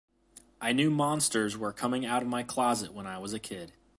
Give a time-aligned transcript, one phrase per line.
[0.59, 3.73] I knew monsters were coming out of my closet when I was a kid.